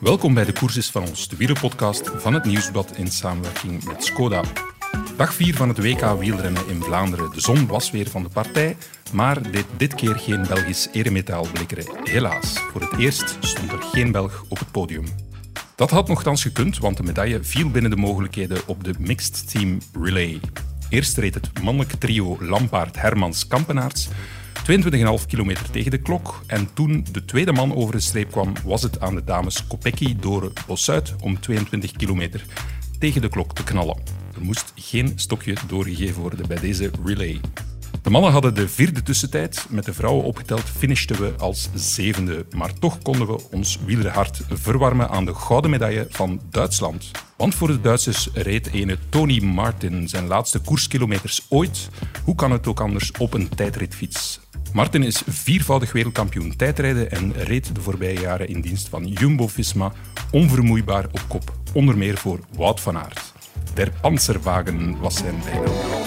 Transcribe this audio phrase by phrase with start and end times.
[0.00, 4.42] Welkom bij de Courses van ons, de wielerpodcast van het Nieuwsblad in samenwerking met Skoda.
[5.16, 7.30] Dag 4 van het WK wielrennen in Vlaanderen.
[7.32, 8.76] De zon was weer van de partij,
[9.12, 11.86] maar deed dit keer geen Belgisch eremetaal blikkeren.
[12.04, 15.04] Helaas, voor het eerst stond er geen Belg op het podium.
[15.74, 19.78] Dat had nogthans gekund, want de medaille viel binnen de mogelijkheden op de Mixed Team
[20.02, 20.40] Relay.
[20.88, 24.08] Eerst reed het mannelijke trio Lampaard-Hermans-Kampenaerts
[24.68, 26.42] 22,5 kilometer tegen de klok.
[26.46, 30.16] En toen de tweede man over de streep kwam, was het aan de dames Kopecky
[30.16, 32.44] door Bossuit om 22 kilometer
[32.98, 33.96] tegen de klok te knallen.
[34.34, 37.40] Er moest geen stokje doorgegeven worden bij deze relay.
[38.02, 39.66] De mannen hadden de vierde tussentijd.
[39.68, 42.46] Met de vrouwen opgeteld finishten we als zevende.
[42.56, 47.10] Maar toch konden we ons wielerhart verwarmen aan de gouden medaille van Duitsland.
[47.36, 51.88] Want voor de Duitsers reed ene Tony Martin zijn laatste koerskilometers ooit.
[52.24, 54.40] Hoe kan het ook anders op een tijdritfiets?
[54.72, 59.92] Martin is viervoudig wereldkampioen tijdrijden en reed de voorbije jaren in dienst van Jumbo-Visma
[60.30, 63.32] onvermoeibaar op kop, onder meer voor Wout van Aert.
[63.74, 65.99] Der Panzerwagen was zijn bijnaam.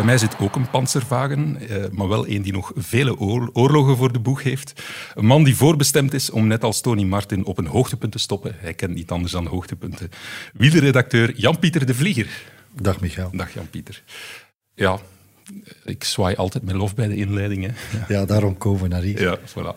[0.00, 3.96] Bij mij zit ook een panzerwagen, eh, maar wel een die nog vele oor- oorlogen
[3.96, 4.82] voor de boeg heeft.
[5.14, 8.54] Een man die voorbestemd is om net als Tony Martin op een hoogtepunt te stoppen.
[8.58, 10.10] Hij kent niet anders dan hoogtepunten.
[10.52, 12.26] Wielerredacteur Jan-Pieter de Vlieger.
[12.80, 13.30] Dag Michael.
[13.32, 14.02] Dag Jan-Pieter.
[14.74, 14.98] Ja,
[15.84, 17.74] ik zwaai altijd met lof bij de inleidingen.
[18.08, 19.22] Ja, daarom komen we naar hier.
[19.22, 19.76] Ja, voilà.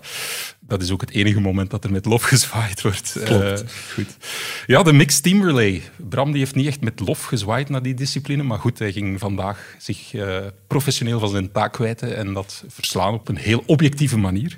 [0.68, 3.12] Dat is ook het enige moment dat er met lof gezwaaid wordt.
[3.24, 3.62] Klopt.
[3.62, 4.18] Eh, goed.
[4.66, 5.82] Ja, de mixed team relay.
[6.10, 9.20] Bram die heeft niet echt met lof gezwaaid naar die discipline, maar goed, hij ging
[9.20, 14.18] vandaag zich eh, professioneel van zijn taak kwijten en dat verslaan op een heel objectieve
[14.18, 14.58] manier.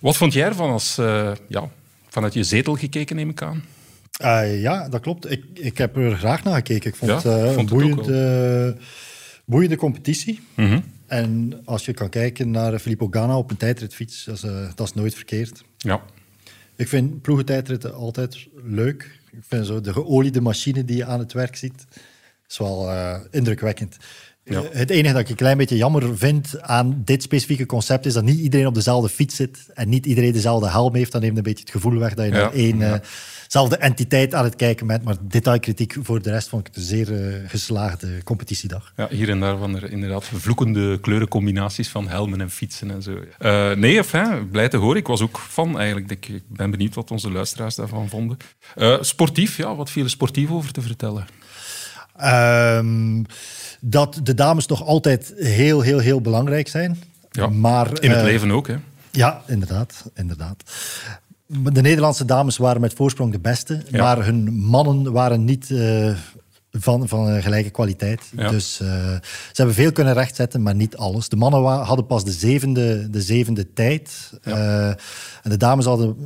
[0.00, 1.68] Wat vond jij ervan als, eh, ja,
[2.08, 3.64] vanuit je zetel gekeken, neem ik aan?
[4.16, 5.30] Ah, ja, dat klopt.
[5.30, 6.90] Ik, ik heb er graag naar gekeken.
[6.90, 8.76] Ik vond Ja, het vond een het boeiende,
[9.44, 10.40] boeiende competitie.
[10.54, 10.80] Mhm.
[11.06, 14.86] En als je kan kijken naar Filippo Ganna op een tijdritfiets, dat is, eh, dat
[14.86, 15.64] is nooit verkeerd.
[15.76, 16.02] Ja.
[16.76, 19.20] Ik vind ploegentijdritten altijd leuk.
[19.32, 21.84] Ik vind zo de geoliede machine die je aan het werk ziet,
[22.48, 23.96] is wel eh, indrukwekkend.
[24.44, 24.62] Ja.
[24.62, 28.12] Eh, Het enige dat ik een klein beetje jammer vind aan dit specifieke concept is
[28.12, 31.12] dat niet iedereen op dezelfde fiets zit en niet iedereen dezelfde helm heeft.
[31.12, 32.38] Dan neemt een beetje het gevoel weg dat je Ja.
[32.38, 33.00] naar één Ja.
[33.54, 35.04] Zelfde entiteit aan het kijken bent.
[35.04, 38.92] Maar detailkritiek voor de rest vond ik een zeer eh, geslaagde competitiedag.
[38.96, 43.18] Ja, hier en daar van er inderdaad vloekende kleurencombinaties van helmen en fietsen en zo.
[43.38, 44.96] Eh, nee, enfin, blij te horen.
[44.96, 46.10] Ik was ook fan eigenlijk.
[46.10, 48.36] Ik ik ben benieuwd wat onze luisteraars daarvan vonden.
[48.74, 51.26] Eh, sportief, ja, wat viel er sportief over te vertellen?
[52.16, 53.22] Ehm,
[53.80, 57.02] dat de dames nog altijd heel, heel, heel belangrijk zijn.
[57.30, 58.76] Ja, maar, In het leven ook, hè?
[59.10, 60.10] Ja, inderdaad.
[60.14, 60.62] inderdaad.
[61.46, 64.02] De Nederlandse dames waren met voorsprong de beste, Ja.
[64.02, 66.14] maar hun mannen waren niet eh,
[66.70, 68.30] van, van gelijke kwaliteit.
[68.36, 68.50] Ja.
[68.50, 68.88] Dus eh,
[69.22, 71.28] ze hebben veel kunnen rechtzetten, maar niet alles.
[71.28, 74.32] De mannen hadden pas de zevende, de zevende tijd.
[74.42, 74.96] Eh, en
[75.42, 76.16] de dames hadden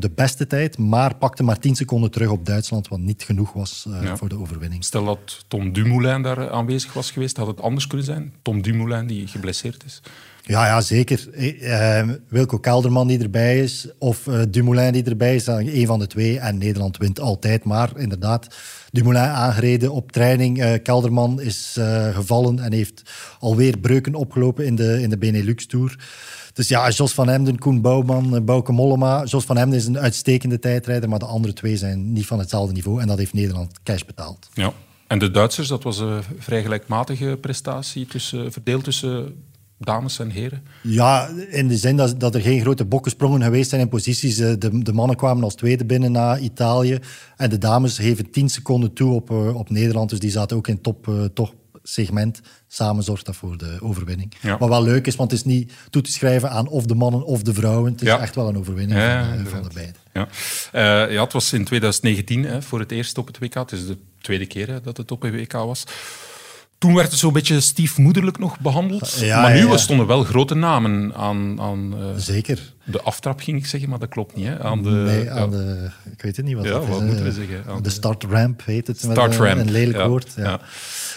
[0.00, 3.86] de beste tijd, maar pakten maar 10 seconden terug op Duitsland, wat niet genoeg was
[4.14, 4.84] voor de overwinning.
[4.84, 8.34] Stel dat Tom Dumoulin daar aanwezig was geweest, had het anders kunnen zijn?
[8.42, 10.00] Tom Dumoulin, die geblesseerd is.
[10.50, 11.28] Ja, ja zeker.
[11.32, 15.86] Eh, eh, Wilco Kelderman die erbij is, of eh, Dumoulin die erbij is, dan een
[15.86, 16.38] van de twee.
[16.38, 17.64] En Nederland wint altijd.
[17.64, 18.56] Maar inderdaad,
[18.90, 20.62] Dumoulin aangereden op training.
[20.62, 21.78] Eh, Kelderman is
[22.12, 23.02] gevallen en heeft
[23.38, 25.98] alweer breuken opgelopen in de, in de Benelux-tour.
[26.52, 29.24] Dus ja, Jos van Hemden, Koen Bouwman, Bouke Mollema.
[29.24, 32.72] Jos van Hemden is een uitstekende tijdrijder, maar de andere twee zijn niet van hetzelfde
[32.72, 33.00] niveau.
[33.00, 34.48] En dat heeft Nederland cash betaald.
[34.52, 34.72] Ja.
[35.06, 39.34] En de Duitsers, dat was een vrij gelijkmatige prestatie, tussen, verdeeld tussen
[39.84, 40.62] dames en heren.
[40.82, 44.38] Ja, in de zin dat, dat er geen grote bokkensprongen geweest zijn in posities.
[44.38, 46.98] Eh, De, de mannen kwamen als tweede binnen na Italië.
[47.36, 50.10] En de dames geven 10 seconden toe op, eh, op Nederland.
[50.10, 52.40] Dus die zaten ook in top, eh, top segment.
[52.68, 54.32] Samen zorgt dat voor de overwinning.
[54.40, 54.58] Ja.
[54.58, 57.24] Wat wel leuk is, want het is niet toe te schrijven aan of de mannen
[57.24, 57.92] of de vrouwen.
[57.92, 58.18] Het is Ja.
[58.20, 59.94] echt wel een overwinning Ja, van, van de beiden.
[60.12, 60.28] Ja.
[60.72, 63.54] Eh, ja, het was in 2019 hè, voor het eerst op het WK.
[63.54, 65.84] Het is de tweede keer hè, dat het op het WK was.
[66.80, 69.18] Toen werd het zo'n beetje stiefmoederlijk nog behandeld.
[69.20, 69.76] Ja, maar nu ja, ja.
[69.76, 72.74] stonden wel grote namen aan, aan eh, Zeker.
[72.92, 74.46] De aftrap, ging ik zeggen, maar dat klopt niet.
[74.46, 74.58] Hè.
[74.60, 75.88] Aan de, nee, aan ja, de...
[76.12, 76.88] Ik weet het niet wat Ja, dat is.
[76.88, 77.04] wat hè.
[77.06, 77.62] moeten we zeggen?
[77.68, 78.98] Aan de de- startramp heet het.
[78.98, 79.58] Start een- ramp.
[79.58, 80.08] Een lelijk ja.
[80.08, 80.32] woord.
[80.36, 80.60] Ja.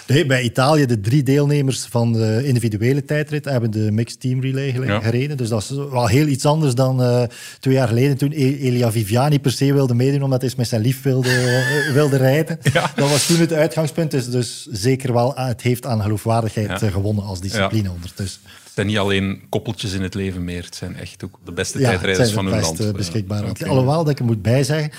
[0.07, 4.71] Nee, bij Italië, de drie deelnemers van de individuele tijdrit hebben de mixed team relay
[5.01, 5.37] gereden.
[5.37, 7.23] Dus dat is wel heel iets anders dan eh,
[7.59, 10.81] twee jaar geleden toen E- Elia Viviani per se wilde meedoen omdat hij met zijn
[10.81, 12.59] lief wilde, eh, wilde rijden.
[12.95, 14.11] Dat was toen het uitgangspunt.
[14.11, 18.41] Dus, dus zeker wel, het heeft aan geloofwaardigheid eh, gewonnen als discipline ondertussen.
[18.73, 20.63] Het zijn niet alleen koppeltjes in het leven meer.
[20.63, 22.97] Het zijn echt ook de beste Ja, het tijdrijders zijn van de hun beste land.
[22.97, 23.67] beschikbare Ja.
[23.67, 24.91] Alhoewel dat ik er moet bijzeggen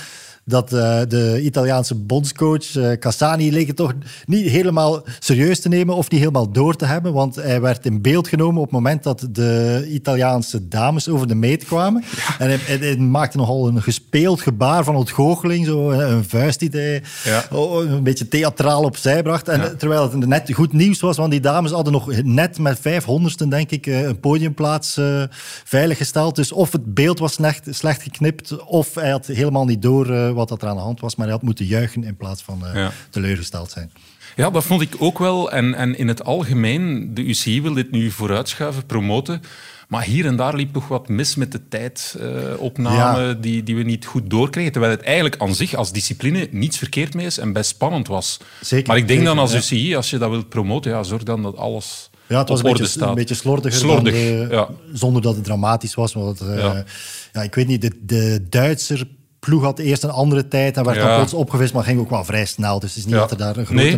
[0.45, 3.93] dat eh, de Italiaanse bondscoach eh, Cassani leek het toch
[4.27, 8.03] niet helemaal serieus te nemen of niet helemaal door te hebben, want hij werd in
[8.03, 12.05] beeld genomen op het moment dat de Italiaanse dames over de meet kwamen.
[12.39, 16.59] En hij, hij- hij maakte nogal een gespeeld gebaar van ontgoocheling, zo een, een vuist
[16.59, 17.45] die hij Ja.
[17.53, 19.49] oh, een beetje theatraal opzij bracht.
[19.49, 23.49] En terwijl het net goed nieuws was, want die dames hadden nog net met 500ste,
[23.49, 25.23] denk ik, eh, een podiumplaats eh,
[25.65, 26.37] veiliggesteld.
[26.37, 30.33] Dus of het beeld was slecht, slecht geknipt, of hij had helemaal niet door eh,
[30.35, 32.67] wat dat er aan de hand was, maar hij had moeten juichen in plaats van
[32.67, 32.93] eh, Ja.
[33.11, 33.91] teleurgesteld zijn.
[34.37, 35.51] Ja, dat vond ik ook wel.
[35.53, 39.41] En, en in het algemeen, de UCI wil dit nu vooruitschuiven, promoten.
[39.89, 43.33] Maar hier en daar liep toch wat mis met de tijdopname Ja.
[43.35, 44.73] die, die we niet goed doorkregen.
[44.73, 48.39] Terwijl het eigenlijk aan zich als discipline niets verkeerd mee is en best spannend was.
[48.61, 49.59] Zeker, maar ik denk zeker, dan als ja.
[49.59, 52.71] UCI, als je dat wilt promoten, ja, zorg dan dat alles Ja, het was een
[52.71, 53.09] beetje, staat.
[53.09, 54.69] een beetje slordiger, Slordig, dan de- ja.
[54.93, 56.13] zonder dat het dramatisch was.
[56.13, 56.85] Want, eh, Ja.
[57.33, 57.43] ja.
[57.43, 59.07] ik weet niet, de, de Duitser
[59.45, 61.07] ploeg had eerst een andere tijd en werd Ja.
[61.07, 62.79] dan plots opgevist, maar ging ook wel vrij snel.
[62.81, 63.21] Dus het is niet Ja.
[63.21, 63.91] dat er daar een grote Nee,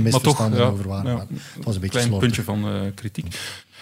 [0.54, 1.14] ja, over waren.
[1.14, 2.19] Maar het was een beetje klein slordig.
[2.19, 3.37] puntje van eh, kritiek.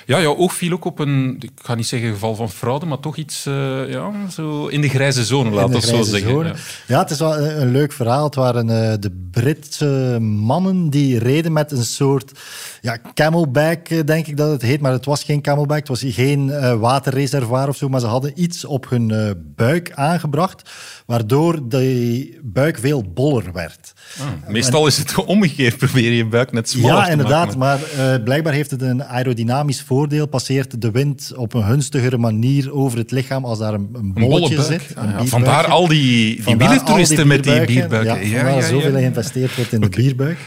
[0.07, 3.01] Ja, jouw oog viel ook op een, ik ga niet zeggen geval van fraude, maar
[3.01, 6.31] toch iets eh, ja, zo in de grijze zone, laat de dat zo zeggen.
[6.31, 6.49] zone.
[6.49, 6.55] Ja.
[6.87, 6.99] Ja.
[6.99, 8.25] het is wel een, een leuk verhaal.
[8.25, 12.33] Het waren eh, de Britse mannen die reden met een soort
[12.81, 14.81] ja, camelback, eh, denk ik dat het heet.
[14.81, 17.89] Maar het was geen camelback, het was geen eh, waterreservoir of zo.
[17.89, 20.71] Maar ze hadden iets op hun eh, buik aangebracht,
[21.05, 23.93] waardoor de buik veel boller werd.
[24.21, 27.57] Ah, meestal is het omgekeerd, probeer je je buik net smaller Ja, te inderdaad.
[27.57, 27.59] maken.
[27.99, 30.27] Maar eh, blijkbaar heeft het een aerodynamisch voordeel.
[30.27, 34.63] Passeert de wind op een gunstigere manier over het lichaam als daar een, een bolletje
[34.63, 34.83] zit.
[34.95, 35.25] Ah, ja.
[35.25, 37.75] Vandaar al die, die wielertoeristen met die bierbuiken.
[37.75, 38.29] bierbuiken.
[38.29, 40.39] Ja, vandaar zoveel geïnvesteerd wordt in de bierbuik.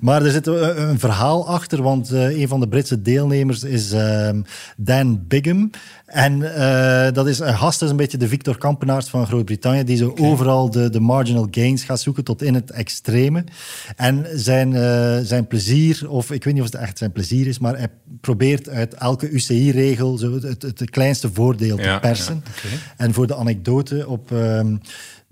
[0.00, 3.92] Maar er zit een, een verhaal achter, want eh, een van de Britse deelnemers is
[3.92, 4.40] ehm,
[4.76, 5.70] Dan Bigham.
[6.12, 9.84] En eh, dat is een gast, dat is een beetje de Victor Kampenaars van Groot-Brittannië,
[9.84, 13.44] die zo overal de, de marginal gains gaat zoeken tot in het extreme.
[13.96, 17.58] En zijn, eh, zijn plezier, of ik weet niet of het echt zijn plezier is,
[17.58, 17.88] maar hij
[18.20, 22.42] probeert uit elke UCI-regel zo het, het, het kleinste voordeel te persen.
[22.62, 22.68] ja.
[22.96, 24.76] En voor de anekdote, op ehm,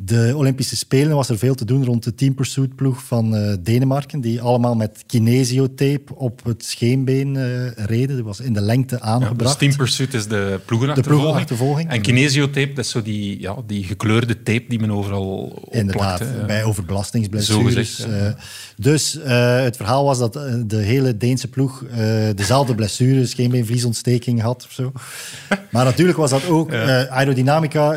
[0.05, 3.57] de Olympische Spelen was er veel te doen rond de Team Pursuit ploeg van eh,
[3.61, 8.17] Denemarken, die allemaal met kinesiotape op het scheenbeen eh, reden.
[8.17, 9.39] Dat was in de lengte Ja, aangebracht.
[9.39, 10.97] dus Team Pursuit is de ploegenachtervolging.
[10.97, 11.91] De ploegenachtervolging.
[11.91, 15.75] En kinesiotape, dat is zo die, ja, die gekleurde tape die men overal opplakt.
[15.75, 17.75] Inderdaad, bij Zo overbelastingsblessures.
[17.75, 18.27] gezegd, ja.
[18.27, 18.35] Eh,
[18.77, 19.19] dus
[19.65, 20.33] het verhaal was dat
[20.67, 21.85] de hele Deense ploeg
[22.35, 24.93] dezelfde blessures, geen beenvliesontsteking had of zo.
[25.71, 27.97] Maar natuurlijk was dat ook aerodynamica.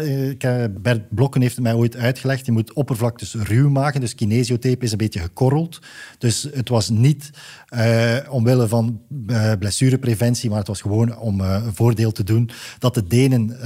[0.81, 2.45] Bert Blokken heeft mij ooit uitgelegd.
[2.45, 5.79] Je moet oppervlaktes ruw maken, dus kinesiotape is een beetje gekorreld.
[6.17, 7.29] Dus het was niet
[7.67, 12.49] eh, omwille van eh, blessurepreventie, maar het was gewoon om eh, een voordeel te doen
[12.79, 13.57] dat de Denen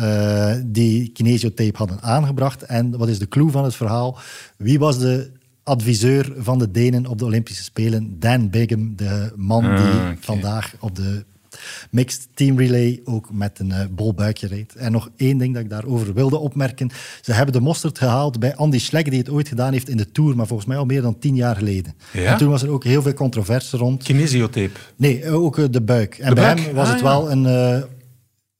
[0.71, 2.63] die kinesiotape hadden aangebracht.
[2.63, 4.19] En wat is de clue van het verhaal?
[4.57, 5.31] Wie was de
[5.63, 8.19] adviseur van de Denen op de Olympische Spelen?
[8.19, 11.25] Dan Bigham, de man Ah, die vandaag op de
[11.91, 14.75] mixed team relay ook met een eh, bol buikje reed.
[14.75, 16.89] En nog één ding dat ik daarover wilde opmerken.
[17.21, 20.11] Ze hebben de mosterd gehaald bij Andy Schleck, die het ooit gedaan heeft in de
[20.11, 21.93] Tour, maar volgens mij al meer dan tien jaar geleden.
[22.13, 22.31] Ja?
[22.31, 24.03] En toen was er ook heel veel controverse rond.
[24.03, 24.69] Kinesiotape.
[24.95, 26.17] Nee, eh, ook eh, de buik.
[26.17, 26.59] En De bij buik?
[26.65, 27.05] hem was Ah, het ja.
[27.07, 27.85] wel een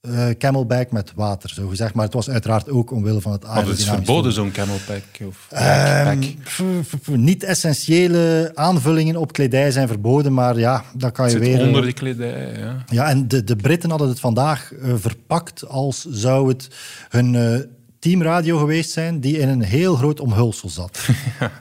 [0.07, 1.93] eh, eh, camelback met water, zo gezegd.
[1.93, 5.03] Maar het was uiteraard ook omwille van het Maar het is aerodynamisch verboden, zo'n camelback.
[5.27, 11.61] Of Ehm, pff, Niet-essentiële aanvullingen op kledij zijn verboden, maar ja, dat kan je weer...
[11.61, 12.59] onder de kledij.
[12.59, 12.83] Ja.
[12.89, 16.67] Ja, en de, de Britten hadden het vandaag eh, verpakt als zou het
[17.09, 17.59] hun eh,
[17.99, 20.99] teamradio geweest zijn die in een heel groot omhulsel zat.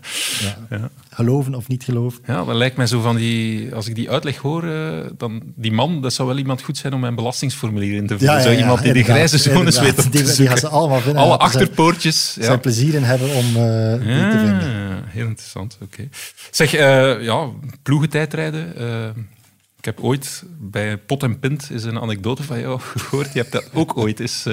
[0.70, 0.90] ja.
[1.10, 2.20] Geloven of niet geloven.
[2.26, 3.74] Ja, dat lijkt mij zo van die...
[3.74, 5.42] Als ik die uitleg hoor, eh, dan...
[5.54, 8.32] Die man, dat zou wel iemand goed zijn om mijn belastingsformulier in te vullen.
[8.32, 11.00] Ja, ja, zo ja, iemand die de grijze zones weet Die- die gaan ze allemaal
[11.00, 11.22] vinden.
[11.22, 12.32] Alle Ja, achterpoortjes.
[12.32, 12.56] Zijn Ja.
[12.56, 14.70] plezier in hebben om eh, die te vinden.
[14.70, 15.78] Ja, heel interessant.
[15.82, 16.08] Oké.
[16.50, 17.48] Zeg, eh, ja,
[17.82, 18.68] ploegentijdrijden.
[19.78, 23.32] ik heb ooit bij Pot en Pint is een anekdote van jou gehoord.
[23.32, 24.44] Je hebt dat ook ooit eens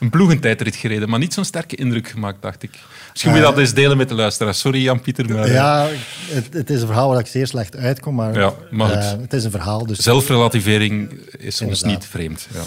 [0.00, 2.70] een ploegentijdrit gereden, maar niet zo'n sterke indruk gemaakt, dacht ik.
[3.10, 4.58] Misschien moet je dat eens delen met de luisteraars.
[4.60, 5.44] Sorry, Jan-Pieter, maar...
[5.44, 5.88] eh, Ja,
[6.28, 8.96] het, het is een verhaal waar ik zeer slecht uitkom, maar, Ja, maar goed.
[8.96, 9.86] eh, het is een verhaal.
[9.86, 12.48] Dus Zelfrelativering is ons niet vreemd.
[12.52, 12.62] Ja.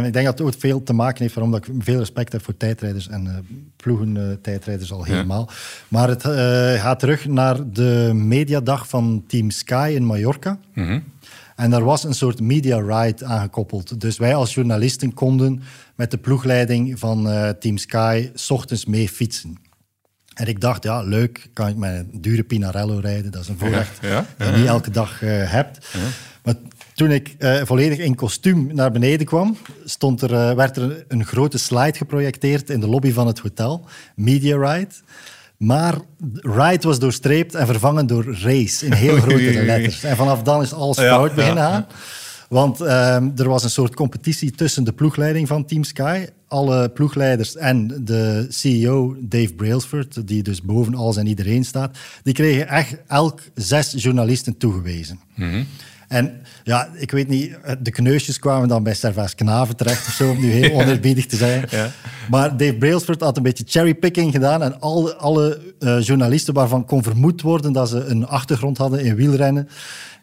[0.00, 2.32] Uh, ik denk dat het ook veel te maken heeft waarom dat ik veel respect
[2.32, 5.50] heb voor tijdrijders en uh, ploegen uh, tijdrijders al helemaal.
[5.88, 6.22] Maar het
[6.80, 10.58] gaat terug naar de mediadag van Team Sky in Mallorca.
[10.74, 11.00] Mhm.
[11.58, 14.00] En daar was een soort media ride aangekoppeld.
[14.00, 15.62] Dus wij als journalisten konden
[15.94, 17.24] met de ploegleiding van
[17.58, 19.58] Team Sky s ochtends mee fietsen.
[20.38, 23.30] En ik dacht, ja, leuk, kan ik met een dure Pinarello rijden.
[23.30, 25.86] Dat is een voorrecht Ja, ja, dat je niet elke dag eh, hebt.
[26.42, 26.54] Maar
[26.94, 31.24] toen ik eh, volledig in kostuum naar beneden kwam, stond er, eh, werd er een
[31.24, 33.86] grote slide geprojecteerd in de lobby van het hotel.
[34.14, 34.94] Media Ride.
[35.58, 35.94] Maar
[36.40, 40.04] ride was doorstreept en vervangen door race in heel grote letters.
[40.04, 41.86] En vanaf dan is alles fout beginnen gaan.
[42.48, 47.56] Want ehm, er was een soort competitie tussen de ploegleiding van Team Sky, alle ploegleiders
[47.56, 51.98] en de CEO Dave Brailsford, die dus boven alles en iedereen staat.
[52.22, 55.20] Die kregen echt elk zes journalisten toegewezen.
[56.08, 60.30] En ja, ik weet niet, de kneusjes kwamen dan bij Servaas Knaven terecht of zo,
[60.30, 61.66] om nu heel oneerbiedig te zijn.
[61.70, 61.90] Ja.
[62.30, 67.02] Maar Dave Brailsford had een beetje cherrypicking gedaan en alle, alle eh, journalisten waarvan kon
[67.02, 69.68] vermoed worden dat ze een achtergrond hadden in wielrennen,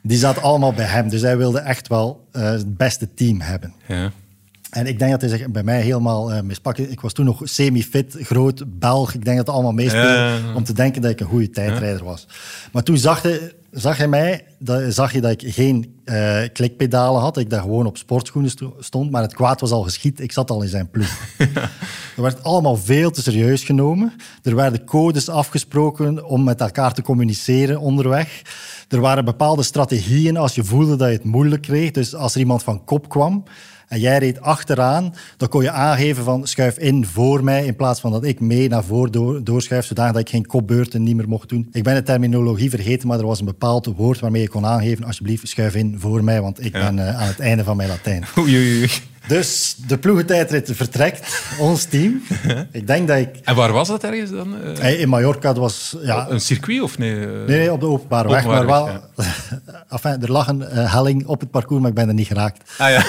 [0.01, 1.09] die zaten allemaal bij hem.
[1.09, 3.73] Dus hij wilde echt wel eh, het beste team hebben.
[3.87, 4.11] Ja.
[4.69, 6.89] En ik denk dat hij zich bij mij helemaal eh mispakte.
[6.89, 9.13] Ik was toen nog semi-fit, groot, Belg.
[9.13, 10.53] Ik denk dat het allemaal meespeelde Ja, ja, ja.
[10.53, 12.27] om te denken dat ik een goede tijdrijder was.
[12.71, 17.21] Maar toen zag hij, zag hij mij, dat, zag je dat ik geen eh, klikpedalen
[17.21, 17.33] had.
[17.33, 19.11] Dat ik daar gewoon op sportschoenen sto- stond.
[19.11, 20.19] Maar het kwaad was al geschied.
[20.19, 21.17] Ik zat al in zijn ploeg.
[22.15, 24.13] Er werd allemaal veel te serieus genomen.
[24.43, 28.41] Er werden codes afgesproken om met elkaar te communiceren onderweg.
[28.89, 31.91] Er waren bepaalde strategieën als je voelde dat je het moeilijk kreeg.
[31.91, 33.43] Dus als er iemand van kop kwam
[33.87, 37.99] en jij reed achteraan, dan kon je aangeven van schuif in voor mij in plaats
[37.99, 41.49] van dat ik mee naar voren door, doorschuif, zodat ik geen kopbeurten niet meer mocht
[41.49, 41.67] doen.
[41.71, 45.05] Ik ben de terminologie vergeten, maar er was een bepaald woord waarmee je kon aangeven
[45.05, 48.23] alsjeblieft schuif in voor mij, want ik ben eh, aan het einde van mijn Latijn.
[48.39, 48.89] Oei, oei, oei.
[49.27, 52.21] Dus de ploegentijdrit vertrekt, ons team.
[52.71, 53.29] Ik denk dat ik...
[53.43, 54.61] En waar was dat ergens dan?
[54.63, 55.95] Eh, Hey, In Mallorca, dat was...
[56.01, 57.19] Ja, Een circuit of nee?
[57.19, 57.27] eh?
[57.47, 58.45] Nee, nee, op de openbare weg.
[58.45, 58.89] Maar wel,
[59.89, 62.71] enfin, er lag een eh, helling op het parcours, maar ik ben er niet geraakt.
[62.77, 63.03] Ah ja,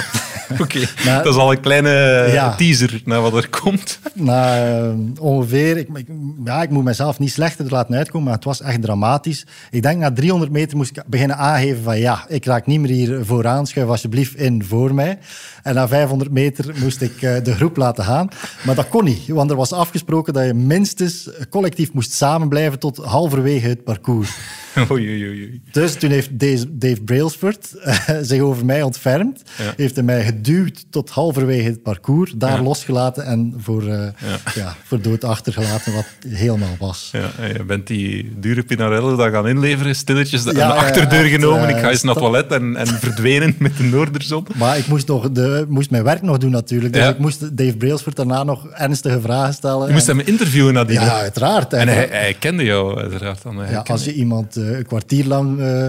[0.63, 0.81] oké.
[1.05, 2.55] Dat is al een kleine eh, Ja.
[2.55, 3.99] teaser naar wat er komt.
[4.15, 6.07] Na eh, ongeveer, ik, ik-
[6.45, 9.47] ja, ik moet mezelf niet slechter laten uitkomen, maar het was echt dramatisch.
[9.71, 12.91] Ik denk na 300 meter moest ik beginnen aangeven van ja, ik raak niet meer
[12.91, 15.19] hier vooraan, schuif alsjeblieft in voor mij.
[15.63, 18.29] En na 500 meter moest ik eh, de groep laten gaan.
[18.65, 22.97] Maar dat kon niet, want er was afgesproken dat je minstens collectief moest samenblijven tot
[22.97, 24.31] halverwege het parcours.
[24.91, 25.61] Oei, oei, oei.
[25.73, 29.43] Dus toen heeft Dave, Dave Brailsford eh, zich over mij ontfermd.
[29.59, 29.73] Ja.
[29.77, 32.33] Heeft hij mij geduwd tot halverwege het parcours.
[32.37, 32.63] Daar Ja.
[32.63, 34.07] losgelaten en voor, eh,
[34.55, 34.77] Ja.
[34.85, 37.09] voor dood achtergelaten, wat helemaal was.
[37.13, 41.69] Ja, je bent die dure Pinarello daar gaan inleveren, stilletjes de, een achterdeur echt, genomen.
[41.69, 44.47] eh, ik ga eens naar het toilet en, en verdwenen met de Noorderzon.
[44.55, 46.93] Maar ik moest, nog de, moest mijn werk nog doen natuurlijk.
[46.95, 49.87] Dus ik moest Dave Brailsford daarna nog ernstige vragen stellen.
[49.87, 50.95] Je moest En- hem interviewen nadien.
[51.01, 51.73] Ja, uiteraard.
[51.73, 53.57] En hij, hij kende jou uiteraard dan.
[53.57, 55.87] Hij Ja, kende- als je iemand eh, een kwartier lang eh,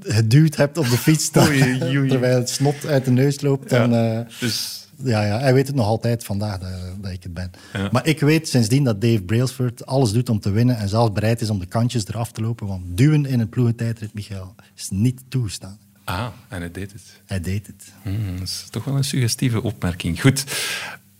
[0.00, 2.08] geduwd hebt op de fiets, Oei, oei, oei.
[2.08, 3.88] terwijl het snot uit de neus loopt, Ja.
[4.18, 6.70] eh, Dus Ja, ja, hij weet het nog altijd vandaag dat,
[7.00, 7.50] dat ik het ben.
[7.72, 7.88] Ja.
[7.92, 11.40] Maar ik weet sindsdien dat Dave Brailsford alles doet om te winnen en zelfs bereid
[11.40, 12.66] is om de kantjes eraf te lopen.
[12.66, 15.78] Want duwen in een ploegentijdrit, Michael, is niet toegestaan.
[16.04, 17.02] Ah, en hij deed het.
[17.26, 17.84] Hij deed het.
[18.02, 20.20] Hmm, dat is toch wel een suggestieve opmerking.
[20.20, 20.44] Goed,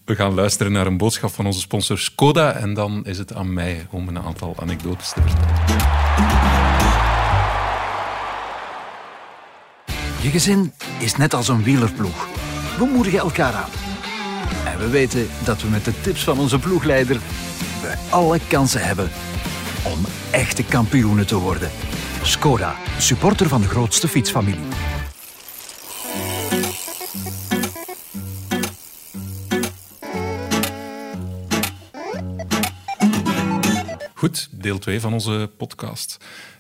[0.04, 2.52] we gaan luisteren naar een boodschap van onze sponsor Skoda.
[2.52, 6.55] En dan is het aan mij om een aantal anekdotes te vertellen.
[10.26, 12.28] Je gezin is net als een wielerploeg.
[12.78, 13.70] We moedigen elkaar aan.
[14.64, 17.20] En we weten dat we met de tips van onze ploegleider
[17.82, 19.10] we alle kansen hebben
[19.84, 21.70] om echte kampioenen te worden.
[22.22, 24.68] Skoda, supporter van de grootste fietsfamilie.
[34.14, 36.18] Goed, deel 2 van onze podcast.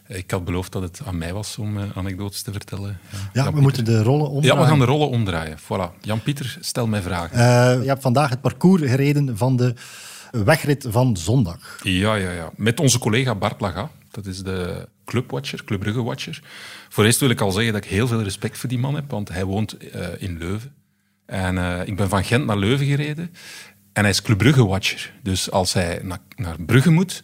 [0.08, 2.98] Ik had beloofd dat het aan mij was om eh, anekdotes te vertellen.
[3.32, 4.56] Ja, we moeten de rollen omdraaien.
[4.56, 5.58] Ja, we gaan de rollen omdraaien.
[5.58, 6.00] Voilà.
[6.00, 7.38] Jan-Pieter, stel mij vragen.
[7.38, 9.74] Eh, je hebt vandaag het parcours gereden van de
[10.30, 11.78] wegrit van zondag.
[11.82, 12.50] Ja, ja, ja.
[12.56, 13.90] Met onze collega Bart Laga.
[14.10, 16.42] Dat is de clubwatcher, Club Brugge-watcher.
[16.88, 19.10] Voor eerst wil ik al zeggen dat ik heel veel respect voor die man heb,
[19.10, 20.74] want hij woont eh, in Leuven.
[21.26, 23.30] En ik ben van Gent naar Leuven gereden.
[23.92, 25.12] En hij is Club Brugge-watcher.
[25.22, 27.22] Dus als hij naar, naar Brugge moet,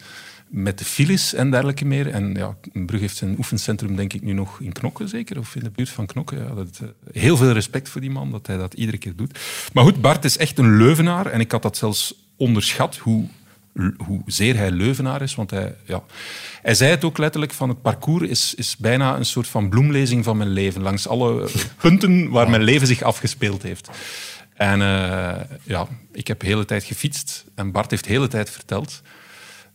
[0.52, 2.10] met de files en dergelijke meer.
[2.10, 5.62] En ja, Brugge heeft zijn oefencentrum denk ik nu nog in Knokke zeker, of in
[5.62, 6.36] de buurt van Knokke.
[6.36, 9.38] Ja, dat, eh, heel veel respect voor die man, dat hij dat iedere keer doet.
[9.72, 11.26] Maar goed, Bart is echt een Leuvenaar.
[11.26, 13.28] En ik had dat zelfs onderschat, hoe
[13.96, 15.34] hoe zeer hij Leuvenaar is.
[15.34, 16.02] Want hij, ja,
[16.62, 20.24] hij zei het ook letterlijk, van het parcours is, is bijna een soort van bloemlezing
[20.24, 20.82] van mijn leven.
[20.82, 23.90] Langs alle punten waar mijn leven zich afgespeeld heeft.
[24.54, 28.50] En eh, ja, ik heb de hele tijd gefietst en Bart heeft de hele tijd
[28.50, 29.02] verteld.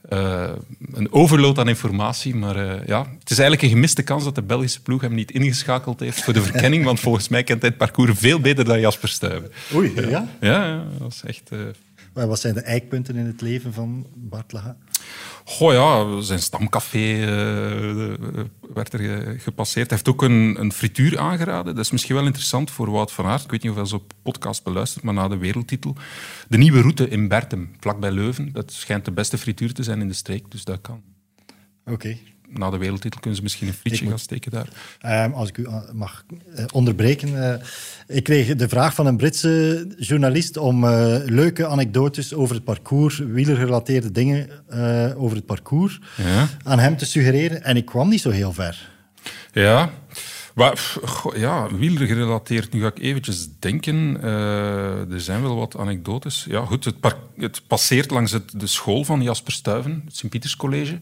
[0.10, 0.50] Eh,
[0.94, 4.42] een overload aan informatie, maar eh, ja, het is eigenlijk een gemiste kans dat de
[4.42, 7.78] Belgische ploeg hem niet ingeschakeld heeft voor de verkenning, want volgens mij kent hij het
[7.78, 9.52] parcours veel beter dan Jasper Stuyven.
[9.74, 10.28] Oei, ja?
[10.42, 11.50] Ja, ja dat is echt...
[12.18, 14.78] eh, Maar Wat zijn de eikpunten in het leven van Bart Laga?
[15.46, 18.14] Goh ja, zijn stamcafé eh,
[18.74, 19.90] werd er ge- gepasseerd.
[19.90, 21.76] Hij heeft ook een, een frituur aangeraden.
[21.76, 23.44] Dat is misschien wel interessant voor Wout van Aert.
[23.44, 25.96] Ik weet niet of hij zo'n podcast beluistert, maar na de wereldtitel.
[26.50, 28.52] De nieuwe route in Bertem, vlakbij Leuven.
[28.52, 31.02] Dat schijnt de beste frituur te zijn in de streek, dus dat kan.
[31.86, 32.18] Oké.
[32.50, 34.68] Na de wereldtitel kunnen ze misschien een frietje gaan steken daar.
[35.00, 36.24] Ehm, als ik u uh, mag
[36.56, 37.52] eh, onderbreken.
[37.54, 37.66] eh,
[38.18, 43.18] ik kreeg de vraag van een Britse journalist om eh, leuke anekdotes over het parcours,
[43.18, 46.48] wielergerelateerde dingen eh, over het parcours, Ja.
[46.64, 47.64] aan hem te suggereren.
[47.64, 48.90] En ik kwam niet zo heel ver.
[49.52, 49.90] Ja,
[50.58, 52.74] maar, goh, ja, wielergerelateerd.
[52.74, 54.18] Nu ga ik eventjes denken.
[54.22, 56.46] Eh, er zijn wel wat anekdotes.
[56.50, 56.96] Ja, goed, het,
[57.38, 61.00] het passeert langs het, de school van Jasper Stuyven, het Sint-Pieters College.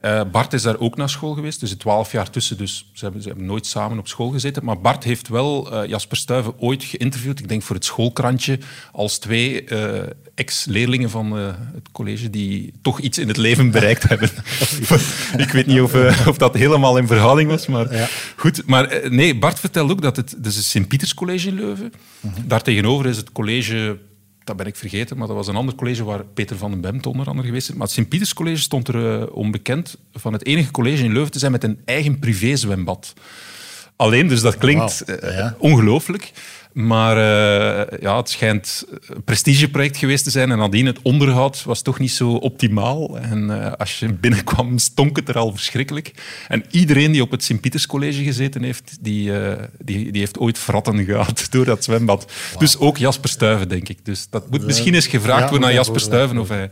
[0.00, 2.56] Eh, Bart is daar ook naar school geweest, dus twaalf jaar tussen.
[2.56, 4.64] Dus ze hebben, ze hebben nooit samen op school gezeten.
[4.64, 8.58] Maar Bart heeft wel eh, Jasper Stuyven ooit geïnterviewd, ik denk voor het schoolkrantje,
[8.92, 9.64] als twee
[10.34, 14.30] ex-leerlingen van het college die toch iets in het leven bereikt hebben.
[15.36, 15.94] ik weet niet of,
[16.26, 18.66] of dat helemaal in verhouding was, maar goed.
[18.68, 21.92] Maar eh, nee, Bart vertelt ook dat het, het is het Sint-Pieters College in Leuven.
[22.46, 23.98] Daartegenover is het college
[24.44, 27.06] dat ben ik vergeten, maar dat was een ander college waar Peter van den Bemt
[27.06, 27.74] onder andere geweest is.
[27.74, 31.38] Maar het Sint-Pieters College stond er eh, onbekend van het enige college in Leuven te
[31.38, 33.14] zijn met een eigen privézwembad.
[33.96, 35.54] Alleen, dus dat klinkt eh, ja.
[35.58, 36.32] ongelooflijk.
[36.72, 40.50] Maar eh, ja, het schijnt een prestigeproject geweest te zijn.
[40.50, 43.18] En nadien, het onderhoud was toch niet zo optimaal.
[43.18, 46.12] En eh, als je binnenkwam, stonk het er al verschrikkelijk.
[46.48, 50.58] En iedereen die op het Sint-Pieters College gezeten heeft, die, eh, die, die heeft ooit
[50.58, 52.32] vratten gehad door dat zwembad.
[52.58, 54.04] Dus ook Jasper Stuyven, denk ik.
[54.04, 56.70] Dus dat moet misschien eens gevraagd Ja, worden aan Jasper Stuyven of hij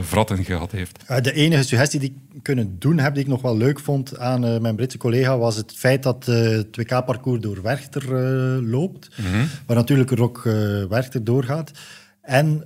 [0.00, 0.98] vratten gehad heeft.
[1.22, 4.62] De enige suggestie die ik kunnen doen heb, die ik nog wel leuk vond aan
[4.62, 9.18] mijn Britse collega, was het feit dat het WK-parcours door Werchter uh, loopt.
[9.18, 9.48] Mm -hmm.
[9.66, 10.42] Waar natuurlijk Rock
[10.88, 11.70] Werchter doorgaat.
[12.22, 12.64] En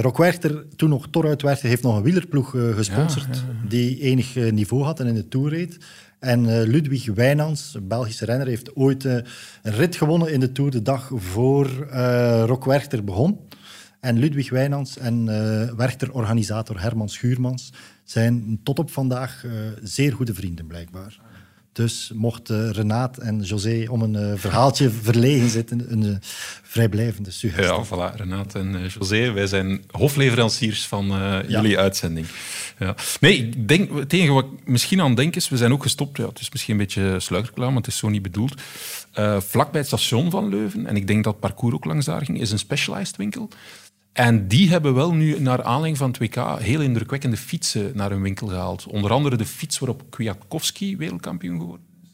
[0.00, 3.68] Rock Werchter, toen nog Torhout Werchter, heeft nog een wielerploeg gesponsord ja, ja, ja.
[3.68, 5.78] die enig niveau had en in de Tour reed.
[6.18, 9.24] En Ludwig Wijnands, een Belgische renner, heeft ooit een
[9.62, 11.66] rit gewonnen in de Tour de dag voor
[12.46, 13.38] Rock Werchter begon.
[14.00, 17.72] En Ludwig Wijnands en uh, Werchter-organisator Herman Schuurmans
[18.04, 21.20] zijn tot op vandaag uh, zeer goede vrienden, blijkbaar.
[21.78, 26.18] Dus mochten Renaat en José om een uh, verhaaltje verlegen zitten, een
[26.62, 27.74] vrijblijvende suggestie.
[27.74, 31.42] Ja, voilà, Renaat en José, wij zijn hofleveranciers van ja.
[31.48, 32.26] jullie uitzending.
[32.78, 32.94] Ja.
[33.20, 36.16] Nee, ik denk, het enige wat ik misschien aan denk is, we zijn ook gestopt,
[36.16, 38.60] ja, het is misschien een beetje sluikerklaar, maar het is zo niet bedoeld.
[39.18, 42.06] Uh, vlak bij het station van Leuven, en ik denk dat het parcours ook langs
[42.06, 43.48] daar ging, is een specialized winkel.
[44.18, 48.22] En die hebben wel nu, naar aanleiding van het WK, heel indrukwekkende fietsen naar hun
[48.22, 48.86] winkel gehaald.
[48.86, 52.08] Onder andere de fiets waarop Kwiatkowski wereldkampioen geworden is.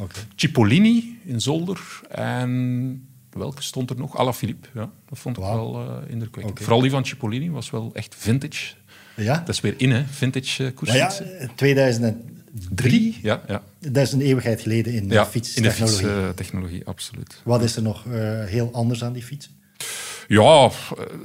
[0.00, 0.22] Okay.
[0.34, 2.00] Cipollini in Zolder.
[2.08, 4.16] En welke stond er nog?
[4.16, 4.68] Alaphilippe.
[4.74, 5.54] Ja, dat vond ik wow.
[5.54, 6.50] wel uh, indrukwekkend.
[6.50, 6.64] Okay.
[6.64, 8.74] Vooral die van Cipollini was wel echt vintage.
[9.16, 9.38] Ja?
[9.38, 10.04] Dat is weer in, hè?
[10.04, 11.26] Vintage uh, koersfietsen.
[11.26, 13.18] Ja, ja, 2003.
[13.22, 13.62] Ja, ja.
[13.78, 16.06] Dat is een eeuwigheid geleden in de ja, fietstechnologie.
[16.06, 17.40] In de fietstechnologie, absoluut.
[17.44, 19.60] Wat is er nog uh, heel anders aan die fietsen?
[20.32, 20.70] Ja,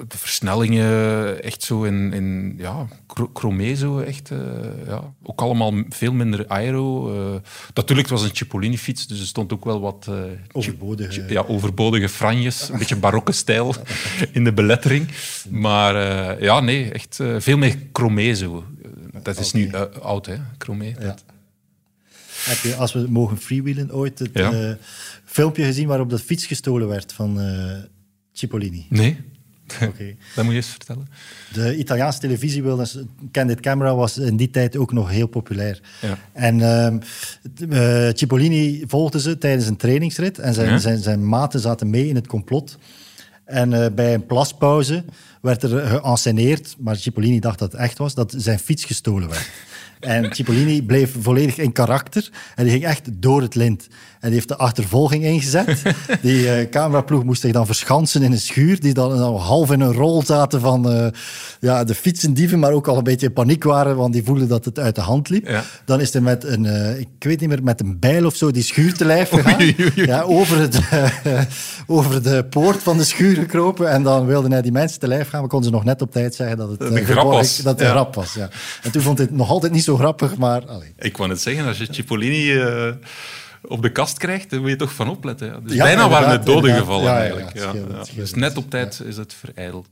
[0.08, 2.88] de versnellingen, echt zo in, in ja,
[3.34, 4.32] chromé zo, echt.
[4.32, 4.40] Uh,
[4.88, 5.14] ja.
[5.24, 7.14] Ook allemaal veel minder aero.
[7.14, 7.36] Uh,
[7.74, 10.08] natuurlijk, het was een Cipollini-fiets, dus er stond ook wel wat...
[10.10, 10.16] Uh,
[10.52, 11.26] overbodige...
[11.30, 13.76] Ja, overbodige franjes, een beetje barokke stijl
[14.32, 15.08] in de belettering.
[15.50, 15.96] Maar
[16.44, 18.64] ja, nee, echt veel meer chromé zo.
[19.24, 19.62] Dat is okay.
[19.62, 20.94] nu oud, hè, chromé.
[21.00, 21.16] Ja.
[22.44, 24.78] Heb je, als we mogen freewheelen, ooit het ja.
[25.26, 27.40] filmpje gezien waarop dat fiets gestolen werd van...
[28.38, 28.86] Cipollini.
[28.90, 29.18] Nee.
[29.84, 30.18] Okay.
[30.36, 31.08] Dat moet je eens vertellen.
[31.54, 32.64] De Italiaanse televisie,
[33.32, 35.82] Candid Camera, was in die tijd ook nog heel populair.
[36.02, 36.18] Ja.
[36.34, 36.60] En
[37.70, 40.78] uh, Cipollini volgde ze tijdens een trainingsrit en zijn, ja?
[40.78, 42.78] zijn, zijn maten zaten mee in het complot.
[43.46, 45.04] En uh, bij een plaspauze
[45.48, 49.50] werd er geënsceneerd, maar Cipollini dacht dat het echt was, dat zijn fiets gestolen werd.
[50.00, 52.30] En Cipollini bleef volledig in karakter.
[52.56, 53.88] En die ging echt door het lint.
[54.20, 55.82] En die heeft de achtervolging ingezet.
[56.22, 58.80] Die uh, cameraploeg moest zich dan verschansen in een schuur.
[58.80, 61.08] Die dan half in een rol zaten van uh,
[61.60, 62.60] ja, de fietsendieven.
[62.60, 63.96] Maar ook al een beetje in paniek waren.
[63.96, 65.48] Want die voelden dat het uit de hand liep.
[65.48, 65.64] Ja.
[65.86, 68.52] Dan is er met een, uh, ik weet niet meer, met een bijl of zo
[68.52, 69.62] die schuur te lijf gegaan.
[69.62, 70.08] Oei, oei, oei.
[70.08, 70.80] Ja, over, het,
[71.88, 73.90] over de poort van de schuur gekropen.
[73.90, 75.37] En dan wilden hij die mensen te lijf gaan.
[75.42, 77.58] We konden ze nog net op tijd zeggen dat het een grap was.
[77.58, 78.10] Dat het ja.
[78.12, 78.50] was ja.
[78.82, 80.38] En toen vond hij het nog altijd niet zo grappig.
[80.38, 80.94] Maar, allee.
[80.98, 82.94] Ik wou het zeggen, als je Cipollini uh,
[83.62, 85.48] op de kast krijgt, daar moet je toch van opletten.
[85.48, 85.60] Ja.
[85.64, 87.48] Dus bijna waren het doden gevallen eigenlijk.
[87.48, 87.98] het Ja, scheelt, ja.
[87.98, 88.20] het scheelt.
[88.20, 89.88] Dus net op tijd is het verijdeld.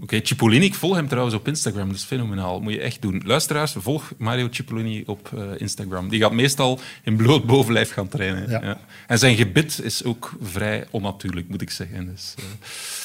[0.00, 1.86] Oké, Cipollini, ik volg hem trouwens op Instagram.
[1.86, 2.60] Dat is fenomenaal.
[2.60, 3.22] Moet je echt doen.
[3.24, 6.08] Luisteraars, volg Mario Cipollini op eh, Instagram.
[6.08, 8.50] Die gaat meestal in bloot bovenlijf gaan trainen.
[8.50, 8.60] Ja.
[8.62, 8.80] Ja.
[9.06, 12.06] En zijn gebit is ook vrij onnatuurlijk, moet ik zeggen.
[12.06, 12.44] Dus, eh,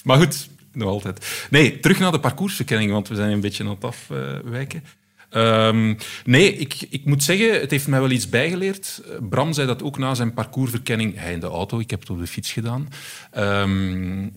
[0.03, 1.47] Maar goed, nog altijd.
[1.49, 4.83] Nee, terug naar de parcoursverkenning, want we zijn een beetje aan het afwijken.
[5.29, 5.93] Ehm,
[6.25, 9.01] nee, ik, ik moet zeggen, het heeft mij wel iets bijgeleerd.
[9.29, 11.19] Bram zei dat ook na zijn parcoursverkenning.
[11.19, 12.87] Hij in de auto, ik heb het op de fiets gedaan.
[13.31, 14.27] Ehm,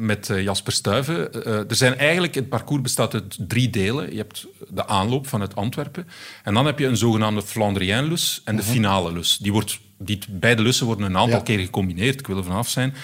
[0.00, 1.44] met eh, Jasper Stuyven.
[1.44, 4.10] Eh, er zijn eigenlijk, het parcours bestaat uit drie delen.
[4.10, 6.08] Je hebt de aanloop vanuit Antwerpen.
[6.44, 9.36] En dan heb je een zogenaamde Flandrien-lus en de finale lus.
[9.36, 11.44] Die wordt, die, beide lussen worden een aantal Ja.
[11.44, 12.20] keer gecombineerd.
[12.20, 12.94] Ik wil er vanaf zijn.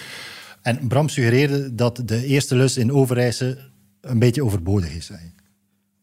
[0.66, 3.58] En Bram suggereerde dat de eerste lus in Overijse
[4.00, 5.10] een beetje overbodig is.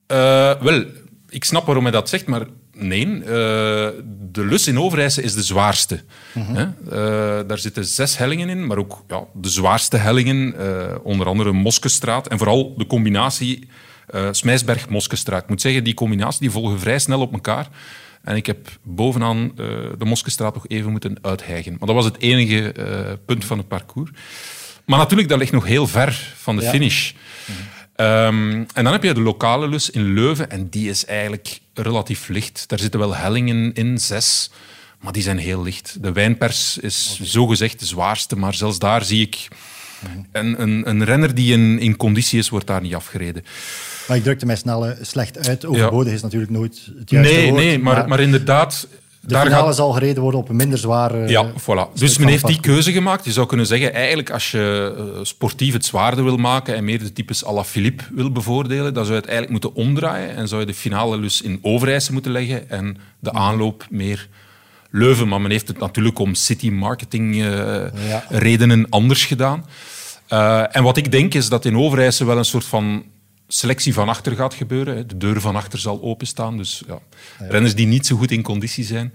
[0.07, 0.85] Eh, wel,
[1.29, 3.05] ik snap waarom hij dat zegt, maar nee.
[3.05, 3.25] eh,
[4.31, 5.99] de lus in Overijse is de zwaarste.
[6.39, 6.63] Hè?
[6.63, 10.55] Eh, daar zitten zes hellingen in, maar ook ja, de zwaarste hellingen.
[11.03, 12.27] onder andere Moskestraat.
[12.27, 13.67] En vooral de combinatie
[14.07, 15.43] eh Smijsberg-Moskestraat.
[15.43, 17.67] Ik moet zeggen, die combinatie die volgen vrij snel op elkaar.
[18.23, 19.65] En ik heb bovenaan eh,
[19.97, 21.71] de Moskestraat nog even moeten uithijgen.
[21.79, 24.09] Maar dat was het enige eh, punt van het parcours.
[24.85, 26.69] Maar natuurlijk, dat ligt nog heel ver van de Ja.
[26.69, 27.11] finish.
[27.95, 32.27] Ehm, en dan heb je de lokale lus in Leuven en die is eigenlijk relatief
[32.27, 32.63] licht.
[32.67, 34.51] Daar zitten wel hellingen in, zes,
[34.99, 35.97] maar die zijn heel licht.
[36.03, 39.47] De wijnpers is zogezegd de zwaarste, maar zelfs daar zie ik...
[40.31, 43.43] Een, een, een renner die in, in conditie is, wordt daar niet afgereden.
[44.07, 45.65] Maar ik drukte mij snel slecht uit.
[45.65, 47.63] Overbodig is natuurlijk nooit het juiste Nee, woord.
[47.63, 48.87] nee, maar, maar inderdaad...
[49.21, 51.27] de daar finale gaat, zal gereden worden op een minder zware...
[51.27, 51.93] Ja, voilà.
[51.93, 53.25] Dus men heeft die keuze gemaakt.
[53.25, 56.99] Je zou kunnen zeggen, eigenlijk als je eh, sportief het zwaarder wil maken en meer
[56.99, 60.47] de types à la Philippe wil bevoordelen, dan zou je het eigenlijk moeten omdraaien en
[60.47, 64.27] zou je de finale lus in Overijse moeten leggen en de aanloop meer
[64.95, 65.27] Leuven.
[65.27, 67.47] Maar men heeft het natuurlijk om city marketing eh,
[68.07, 68.25] Ja.
[68.29, 69.65] redenen anders gedaan.
[70.33, 73.05] Eh, en wat ik denk is dat in Overijse wel een soort van
[73.47, 75.07] selectie van achter gaat gebeuren.
[75.07, 76.57] De deur van achter zal openstaan.
[76.57, 76.99] Dus ja,
[77.37, 79.13] renners die niet zo goed in conditie zijn,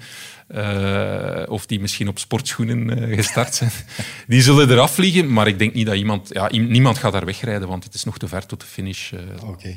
[0.49, 3.71] eh, of die misschien op sportschoenen eh, gestart zijn,
[4.27, 5.33] die zullen eraf vliegen.
[5.33, 6.29] Maar ik denk niet dat iemand...
[6.33, 9.13] Ja, niemand gaat daar wegrijden, want het is nog te ver tot de finish.
[9.45, 9.77] Oké.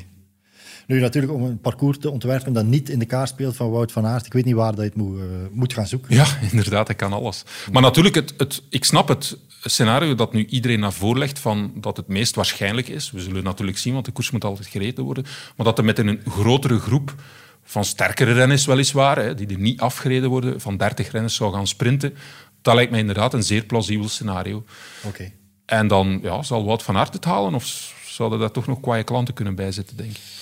[0.92, 3.92] Nu natuurlijk om een parcours te ontwerpen dat niet in de kaart speelt van Wout
[3.92, 4.26] van Aert.
[4.26, 6.14] Ik weet niet waar dat je het moet, eh, moet gaan zoeken.
[6.14, 7.44] Ja, inderdaad, hij kan alles.
[7.72, 11.72] Maar natuurlijk, het, het, ik snap het scenario dat nu iedereen naar voren legt van
[11.74, 13.10] dat het meest waarschijnlijk is.
[13.10, 15.24] We zullen natuurlijk zien, want de koers moet altijd gereden worden.
[15.56, 17.14] Maar dat er met een grotere groep
[17.62, 21.66] van sterkere renners weliswaar, hè, die er niet afgereden worden, van 30 renners zou gaan
[21.66, 22.14] sprinten,
[22.62, 24.64] dat lijkt mij inderdaad een zeer plausibel scenario.
[25.04, 25.32] Oké.
[25.66, 29.04] En dan ja, zal Wout van Aert het halen of zouden daar toch nog kwaaie
[29.04, 30.41] klanten kunnen bijzitten, denk ik.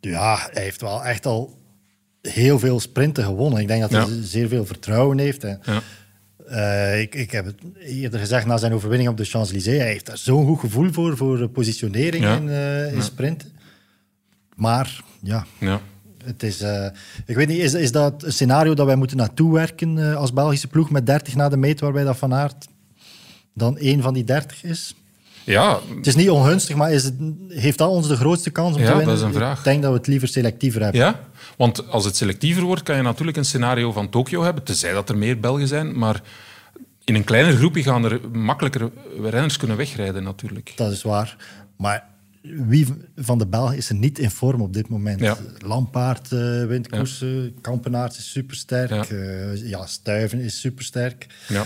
[0.00, 1.58] Ja, hij heeft wel echt al
[2.22, 3.60] heel veel sprinten gewonnen.
[3.60, 4.22] Ik denk dat hij Ja.
[4.22, 5.44] zeer veel vertrouwen heeft.
[5.44, 5.80] En, Ja.
[6.46, 9.78] eh, ik, ik heb het eerder gezegd na zijn overwinning op de Champs-Élysées.
[9.78, 12.36] Hij heeft daar zo'n goed gevoel voor, voor positionering Ja.
[12.36, 13.52] in, eh in sprinten.
[14.56, 15.80] Maar ja, Ja.
[16.24, 16.86] het is, eh,
[17.26, 20.68] ik weet niet, is, is dat een scenario dat wij moeten naartoe werken als Belgische
[20.68, 22.66] ploeg met 30 na de meet, waarbij dat Van Aert
[23.54, 24.94] dan één van die 30 is?
[25.48, 27.14] Ja, Het is niet ongunstig, maar is het,
[27.48, 29.14] heeft dat ons de grootste kans om Ja, te winnen?
[29.14, 29.58] dat is een vraag.
[29.58, 31.00] Ik denk dat we het liever selectiever hebben.
[31.00, 31.20] Ja,
[31.56, 35.08] want als het selectiever wordt, kan je natuurlijk een scenario van Tokio hebben, tenzij dat
[35.08, 36.22] er meer Belgen zijn, maar
[37.04, 38.90] in een kleiner groepje gaan er makkelijker
[39.22, 40.72] renners kunnen wegrijden natuurlijk.
[40.76, 41.36] Dat is waar.
[41.76, 42.04] Maar
[42.42, 45.20] wie van de Belgen is er niet in vorm op dit moment?
[45.20, 45.36] Ja.
[45.58, 49.04] Lampaard eh wint koersen, Kampenaerts is supersterk, Ja.
[49.10, 49.52] ja.
[49.64, 51.26] ja, Stuyven is supersterk.
[51.48, 51.64] Ja.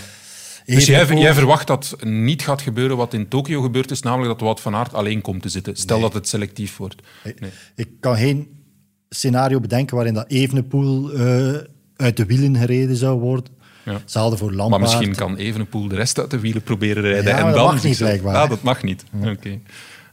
[0.65, 4.59] Dus jij, verwacht dat niet gaat gebeuren wat in Tokio gebeurd is, namelijk dat Wout
[4.61, 5.75] van Aert alleen komt te zitten.
[5.75, 7.01] Stel dat het selectief wordt.
[7.39, 7.51] Nee.
[7.75, 8.47] Ik kan geen
[9.09, 11.53] scenario bedenken waarin dat Evenepoel eh,
[11.95, 13.53] uit de wielen gereden zou worden.
[13.85, 13.93] Ja.
[13.93, 14.81] Hetzelfde voor Maar Lampaard.
[14.81, 17.23] misschien kan Evenepoel de rest uit de wielen proberen rijden.
[17.31, 18.33] Ja, en maar dat dan mag niet, blijkbaar.
[18.33, 19.03] Ja, dat mag niet.
[19.23, 19.59] Oké.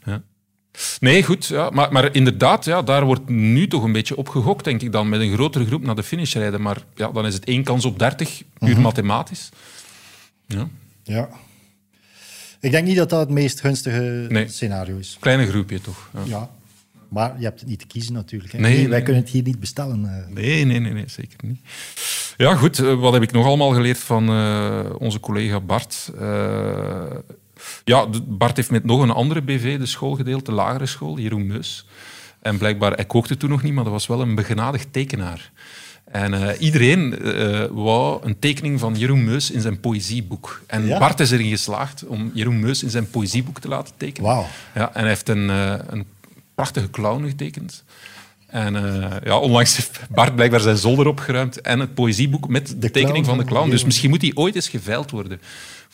[0.05, 0.23] Ja.
[1.01, 1.47] Nee, goed.
[1.47, 1.71] Ja.
[1.71, 5.09] Maar, maar inderdaad, ja, daar wordt nu toch een beetje op gegokt, denk ik dan,
[5.09, 6.63] met een grotere groep naar de finish rijden.
[6.63, 8.81] Maar ja, dan is het één kans op 30, puur Mhm.
[8.81, 9.49] mathematisch.
[10.57, 10.69] Ja.
[11.03, 11.29] Ja.
[12.61, 14.49] Ik denk niet dat dat het meest gunstige Nee.
[14.49, 15.17] scenario is.
[15.21, 16.11] Kleine groepje toch.
[16.15, 16.21] Ja.
[16.25, 16.51] Ja.
[17.09, 18.53] Maar je hebt het niet te kiezen natuurlijk.
[18.53, 18.59] Hè.
[18.59, 19.03] Nee, Nee, wij nee.
[19.03, 20.05] kunnen het hier niet bestellen.
[20.27, 20.35] eh.
[20.35, 21.61] Nee, nee, nee, nee, zeker niet.
[22.37, 22.79] Ja, goed.
[22.79, 26.11] eh, Wat heb ik nog allemaal geleerd van eh, onze collega Bart?
[27.85, 31.47] Ja, Bart heeft met nog een andere BV de school gedeeld, de lagere school, Jeroen
[31.47, 31.87] Meus.
[32.43, 35.51] En blijkbaar, hij kookte toen nog niet, maar dat was wel een begenadigd tekenaar.
[36.11, 40.63] En eh, iedereen eh, wou een tekening van Jeroen Meus in zijn poëzieboek.
[40.67, 40.99] En Ja?
[40.99, 44.31] Bart is erin geslaagd om Jeroen Meus in zijn poëzieboek te laten tekenen.
[44.75, 46.05] Ja, en hij heeft een, eh, een
[46.55, 47.85] prachtige clown getekend.
[48.47, 48.73] En
[49.25, 53.27] ja, onlangs heeft Bart blijkbaar zijn zolder opgeruimd en het poëzieboek met de, De tekening
[53.27, 53.71] van de clown.
[53.71, 55.41] Dus misschien moet die ooit eens geveild worden.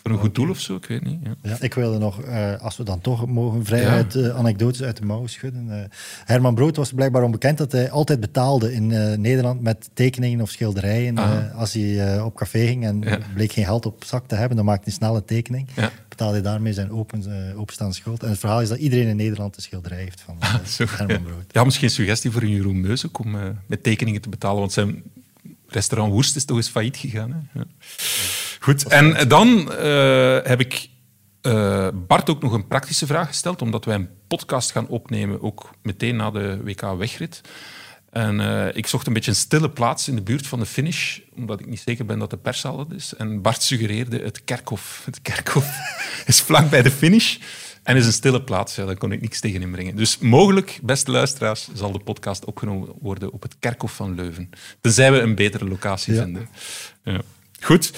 [0.07, 1.19] Voor een goed doel of zo, ik weet niet.
[1.23, 1.37] Ja.
[1.43, 3.89] Ja, ik wilde nog, eh, als we dan toch mogen, vrij Ja.
[3.89, 5.71] uit eh, anekdotes uit de mouw schudden.
[5.83, 5.89] Eh,
[6.25, 8.87] Herman Brood was blijkbaar onbekend dat hij altijd betaalde in
[9.21, 11.19] Nederland met tekeningen of schilderijen.
[11.19, 11.55] Ah.
[11.55, 13.19] Als hij op café ging en Ja.
[13.35, 15.69] bleek geen geld op zak te hebben, dan maakte hij snel een tekening.
[16.09, 17.25] Betaalde hij daarmee zijn open,
[17.57, 18.23] openstaande schuld.
[18.23, 21.23] En het verhaal is dat iedereen in Nederland een schilderij heeft van Zo, Herman.
[21.23, 21.45] Brood.
[21.51, 24.73] Ja, misschien een suggestie voor een Jeroen Meus ook om met tekeningen te betalen, want
[24.73, 25.03] zijn
[25.69, 27.49] restaurant Woest is toch eens failliet gegaan.
[27.53, 27.61] Hè?
[28.61, 30.89] Goed, en dan eh, heb ik
[31.43, 35.71] eh, Bart ook nog een praktische vraag gesteld, omdat wij een podcast gaan opnemen, ook
[35.83, 37.41] meteen na de WK-wegrit.
[38.11, 41.19] En eh, ik zocht een beetje een stille plaats in de buurt van de finish,
[41.37, 43.15] omdat ik niet zeker ben dat de perszaal het is.
[43.15, 45.03] En Bart suggereerde het kerkhof.
[45.05, 45.69] Het kerkhof
[46.27, 47.37] is vlak bij de finish
[47.83, 48.75] en is een stille plaats.
[48.77, 49.97] Ja, daar kon ik niks tegen inbrengen.
[49.97, 54.51] Dus mogelijk, beste luisteraars, zal de podcast opgenomen worden op het kerkhof van Leuven.
[54.81, 56.23] Tenzij we een betere locatie Ja.
[56.23, 56.49] vinden.
[57.05, 57.21] Ja.
[57.61, 57.93] Goed.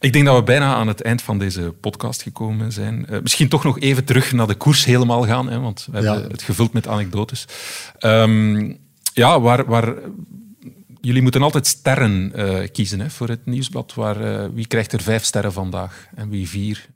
[0.00, 3.06] Ik denk dat we bijna aan het eind van deze podcast gekomen zijn.
[3.06, 6.30] Eh, misschien toch nog even terug naar de koers helemaal gaan, hè, want we hebben
[6.30, 7.44] het gevuld met anekdotes.
[7.98, 8.72] Ehm,
[9.12, 9.94] ja, waar, waar,
[11.00, 13.94] jullie moeten altijd sterren eh, kiezen hè, voor het nieuwsblad.
[13.94, 16.86] Waar, eh, wie krijgt er vijf sterren vandaag en wie vier?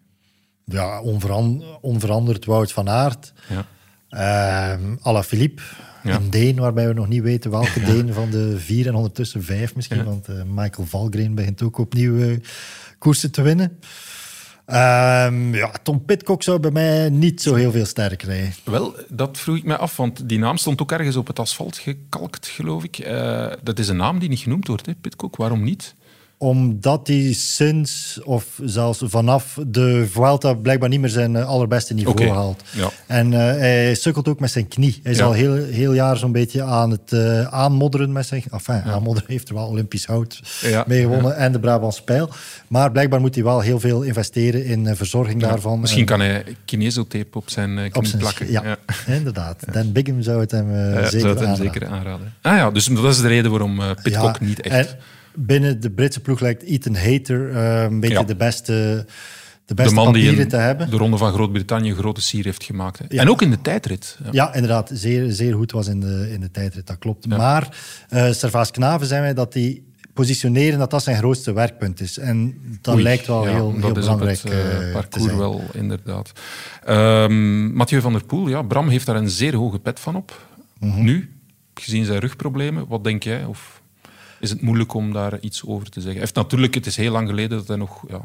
[0.64, 3.32] Ja, onveran- onveranderd Wout van Aert.
[3.48, 3.66] Ja.
[4.08, 5.62] Ehm Alaphilippe,
[6.02, 6.14] Ja.
[6.16, 9.74] een Deen, waarbij we nog niet weten welke Deen van de vier en ondertussen vijf
[9.74, 10.04] misschien, Ja.
[10.04, 12.36] want eh, Michael Valgren begint ook opnieuw eh,
[12.98, 13.78] koersen te winnen.
[14.66, 18.54] Ehm, ja, Tom Pitcock zou bij mij niet zo heel veel sterren krijgen.
[18.64, 21.78] Wel, dat vroeg ik me af, want die naam stond ook ergens op het asfalt
[21.78, 22.98] gekalkt, geloof ik.
[22.98, 25.36] Eh, dat is een naam die niet genoemd wordt, hè, Pitcock.
[25.36, 25.94] Waarom niet?
[26.42, 32.28] Omdat hij sinds, of zelfs vanaf de Vuelta, blijkbaar niet meer zijn eh, allerbeste niveau
[32.28, 32.62] haalt.
[32.70, 32.90] ja.
[33.06, 35.00] En eh, hij sukkelt ook met zijn knie.
[35.02, 35.24] Hij is Ja.
[35.24, 38.42] al heel, heel jaar zo'n beetje aan het eh, aanmodderen met zijn...
[38.50, 42.28] Enfin, aanmodderen heeft er wel Olympisch hout Ja, mee gewonnen en de Brabants Pijl.
[42.68, 45.80] Maar blijkbaar moet hij wel heel veel investeren in verzorging daarvan.
[45.80, 48.50] Misschien En kan hij kinesiotape op zijn op knie zijn- plakken.
[48.50, 48.76] Ja,
[49.18, 49.64] inderdaad.
[49.72, 51.72] Dan Bigham zou het hem Ja, zeker zou het hem aanraden.
[51.72, 52.32] zeker aanraden.
[52.42, 54.90] Ah ja, dus dat is de reden waarom Pitcock Ja, niet echt...
[54.90, 54.98] en
[55.34, 58.22] binnen de Britse ploeg lijkt Ethan Hater eh, een beetje Ja.
[58.22, 59.04] de beste, de
[59.66, 60.90] de beste man die papieren in te hebben.
[60.90, 63.00] de Ronde van Groot-Brittannië een grote sier heeft gemaakt.
[63.08, 63.20] Ja.
[63.20, 64.18] En ook in de tijdrit.
[64.24, 64.28] Ja.
[64.32, 64.90] Ja, inderdaad.
[64.92, 67.26] Zeer, zeer goed was in de, in de tijdrit, dat klopt.
[67.26, 67.76] Maar
[68.10, 72.18] uh, Servaas Knaven zei mij dat die positioneren dat dat zijn grootste werkpunt is.
[72.18, 75.24] En dat Oei, lijkt wel ja, heel, dat heel is belangrijk op het eh, parcours
[75.24, 75.38] zijn.
[75.38, 76.32] wel, inderdaad.
[76.84, 80.46] Ehm, Mathieu van der Poel, ja, Bram heeft daar een zeer hoge pet van op.
[80.78, 81.02] Mhm.
[81.04, 81.32] Nu,
[81.74, 83.44] gezien zijn rugproblemen, wat denk jij?
[83.44, 83.81] Of
[84.42, 86.20] is het moeilijk om daar iets over te zeggen?
[86.20, 88.20] Heeft natuurlijk, het is heel lang geleden dat hij nog ja,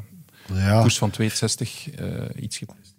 [0.53, 2.95] Ja, koers van 62 eh, iets gepresteerd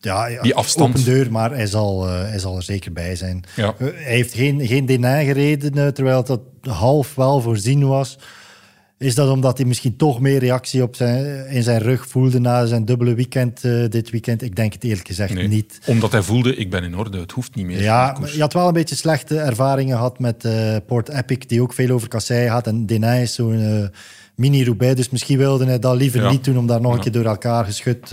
[0.00, 0.88] ja, ja, die afstand.
[0.94, 3.44] Open deur, maar hij zal, eh, hij zal er zeker bij zijn.
[3.56, 3.74] Ja.
[3.78, 8.18] Eh, hij heeft geen, geen Denain gereden, terwijl dat half wel voorzien was.
[8.98, 12.66] Is dat omdat hij misschien toch meer reactie op zijn, in zijn rug voelde na
[12.66, 14.42] zijn dubbele weekend eh, dit weekend?
[14.42, 15.80] Ik denk het eerlijk gezegd Nee, niet.
[15.86, 17.82] Omdat hij voelde, ik ben in orde, het hoeft niet meer.
[17.82, 21.72] Ja, je had wel een beetje slechte ervaringen gehad met eh, Port Epic, die ook
[21.72, 22.66] veel over Kassei had.
[22.66, 23.98] En Denain is zo'n eh,
[24.34, 26.30] mini-Roubaix, dus misschien wilde hij dat liever Ja.
[26.30, 28.08] niet doen om daar nog een keer door elkaar geschud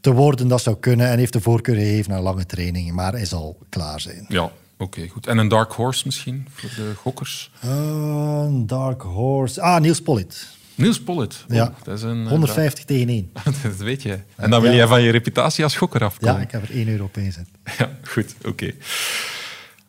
[0.00, 0.48] te worden.
[0.48, 4.00] Dat zou kunnen en heeft de voorkeur gegeven aan lange trainingen, maar hij zal klaar
[4.00, 4.24] zijn.
[4.28, 4.50] Ja,
[4.82, 5.26] oké, goed.
[5.26, 7.50] En een dark horse misschien, voor de gokkers?
[7.64, 9.60] Uh, Dark Horse.
[9.60, 10.46] Ah, Niels Pollitt.
[10.74, 11.44] Niels Pollitt.
[11.48, 11.74] Oh, Ja.
[11.82, 13.30] Dat is een, eh, 150 tegen 1.
[13.62, 14.24] dat weet jij.
[14.36, 14.76] En dan wil Ja.
[14.76, 16.34] jij van je reputatie als gokker afkomen.
[16.36, 17.46] Ja, ik heb er 1 euro op ingezet.
[17.78, 18.70] Ja, goed, oké.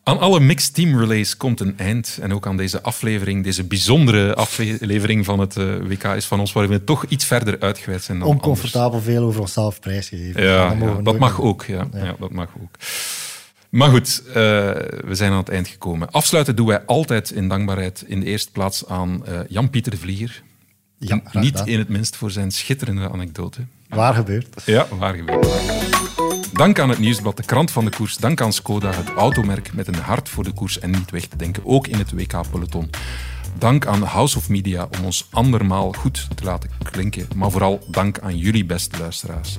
[0.02, 2.18] Aan alle mixed team relays komt een eind.
[2.22, 6.52] En ook aan deze aflevering, deze bijzondere aflevering van het eh, WK is van ons,
[6.52, 10.42] waarin we toch iets verder uitgeweid zijn dan Oncomfortabel veel over onszelf prijsgegeven.
[10.42, 10.68] Ja,
[11.02, 11.64] Dat ja, mag meer ook.
[11.64, 11.86] Ja.
[11.94, 12.14] Ja.
[12.18, 12.76] dat mag ook.
[13.74, 16.10] Maar goed, eh, we zijn aan het eind gekomen.
[16.10, 20.42] Afsluiten doen wij altijd in dankbaarheid in de eerste plaats aan eh, Jan-Pieter de Vlieger.
[20.98, 23.60] Ja, Niet in het minst voor zijn schitterende anekdote.
[23.88, 24.62] Waar gebeurt?
[24.64, 25.48] Ja, waar gebeurt.
[26.52, 28.16] Dank aan het Nieuwsblad, de krant van de koers.
[28.16, 31.36] Dank aan Skoda, het automerk met een hart voor de koers en niet weg te
[31.36, 32.90] denken, ook in het WK-peloton.
[33.58, 37.28] Dank aan House of Media om ons andermaal goed te laten klinken.
[37.36, 39.58] Maar vooral dank aan jullie, beste luisteraars.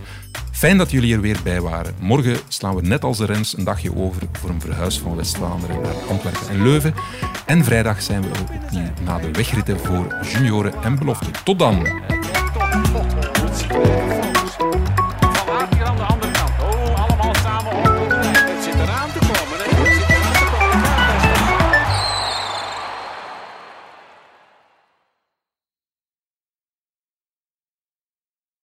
[0.52, 1.96] Fijn dat jullie er weer bij waren.
[2.00, 5.82] Morgen slaan we net als de rens een dagje over voor een verhuis van West-Vlaanderen
[5.82, 6.94] naar Antwerpen en Leuven.
[7.46, 11.32] En vrijdag zijn we er opnieuw na de wegritten voor junioren en belofte.
[11.44, 11.88] Tot dan!